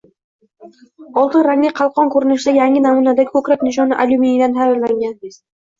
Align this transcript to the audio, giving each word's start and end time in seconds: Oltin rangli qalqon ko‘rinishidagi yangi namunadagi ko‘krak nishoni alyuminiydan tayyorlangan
Oltin 1.23 1.45
rangli 1.49 1.71
qalqon 1.81 2.09
ko‘rinishidagi 2.17 2.61
yangi 2.63 2.83
namunadagi 2.89 3.35
ko‘krak 3.37 3.69
nishoni 3.71 4.03
alyuminiydan 4.07 4.61
tayyorlangan 4.63 5.21